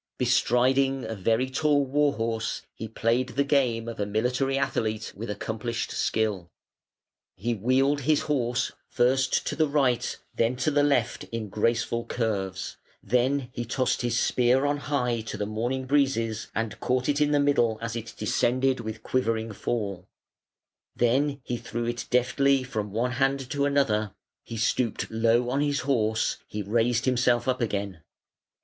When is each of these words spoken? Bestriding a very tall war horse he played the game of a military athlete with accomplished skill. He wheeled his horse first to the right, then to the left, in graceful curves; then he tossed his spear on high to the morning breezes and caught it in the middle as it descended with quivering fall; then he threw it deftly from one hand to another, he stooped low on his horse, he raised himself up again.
Bestriding 0.17 1.05
a 1.05 1.13
very 1.13 1.47
tall 1.47 1.85
war 1.85 2.13
horse 2.13 2.63
he 2.73 2.87
played 2.87 3.27
the 3.29 3.43
game 3.43 3.87
of 3.87 3.99
a 3.99 4.05
military 4.07 4.57
athlete 4.57 5.13
with 5.15 5.29
accomplished 5.29 5.91
skill. 5.91 6.49
He 7.37 7.53
wheeled 7.53 8.01
his 8.01 8.21
horse 8.21 8.71
first 8.89 9.45
to 9.45 9.55
the 9.55 9.67
right, 9.67 10.17
then 10.33 10.55
to 10.55 10.71
the 10.71 10.81
left, 10.81 11.25
in 11.25 11.49
graceful 11.49 12.03
curves; 12.03 12.77
then 13.03 13.49
he 13.53 13.63
tossed 13.63 14.01
his 14.01 14.17
spear 14.19 14.65
on 14.65 14.77
high 14.77 15.21
to 15.21 15.37
the 15.37 15.45
morning 15.45 15.85
breezes 15.85 16.47
and 16.55 16.79
caught 16.79 17.07
it 17.07 17.21
in 17.21 17.29
the 17.29 17.39
middle 17.39 17.77
as 17.79 17.95
it 17.95 18.15
descended 18.17 18.79
with 18.79 19.03
quivering 19.03 19.51
fall; 19.51 20.07
then 20.95 21.41
he 21.43 21.57
threw 21.57 21.85
it 21.85 22.07
deftly 22.09 22.63
from 22.63 22.91
one 22.91 23.11
hand 23.11 23.51
to 23.51 23.65
another, 23.65 24.15
he 24.43 24.57
stooped 24.57 25.11
low 25.11 25.51
on 25.51 25.61
his 25.61 25.81
horse, 25.81 26.37
he 26.47 26.63
raised 26.63 27.05
himself 27.05 27.47
up 27.47 27.61
again. 27.61 28.01